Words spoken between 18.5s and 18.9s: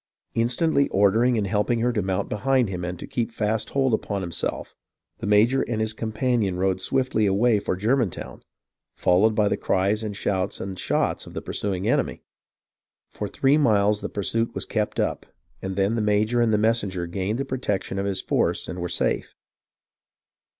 and were